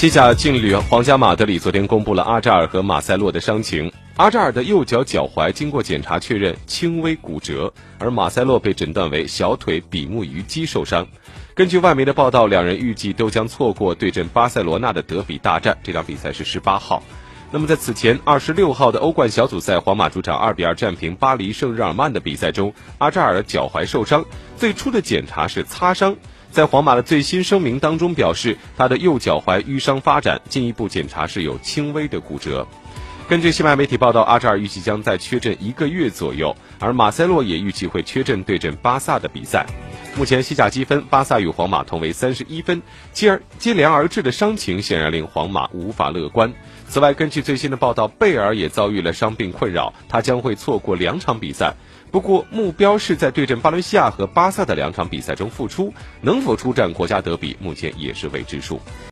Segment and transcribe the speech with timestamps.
[0.00, 3.92] 西甲劲旅皇家马德里昨天公布了阿扎尔和马塞洛的伤情。
[4.16, 11.06] 阿扎尔的右脚脚踝经过检查确认轻微骨折，而马塞洛被诊断为小腿比目鱼肌受伤。
[11.54, 15.76] 根据外媒的报道，两人预计都将错过对阵巴塞罗那的德比大战。
[15.82, 17.02] 这场比赛是十八号。
[17.50, 24.24] 那么在此前二十六号的欧冠小组赛，皇马主场二比二战平巴黎圣日耳曼的比赛中，阿扎尔脚踝受伤，
[24.56, 26.16] 最初的检查是擦伤。
[26.50, 32.66] 在皇马的最新声明当中表示，他的右脚踝淤伤发展，进一步检查是有轻微的骨折。
[33.28, 39.64] 根据西班牙媒体报道，阿扎尔预计将在缺阵一个月左右，而马塞洛也预计会缺阵对阵巴萨的比赛。
[40.20, 46.52] 目前西甲积分，巴萨与皇马同为三十一分，接而接连而至的伤情显然令皇马无法乐观。
[46.86, 51.74] 此外，根据最新的报道，贝尔也遭遇了伤病困扰，他将会错过两场比赛。
[52.10, 58.78] 不过，目标是在对阵巴伦西亚和巴萨的两场比赛中复出，能否出战国家德比，目前也是未知数。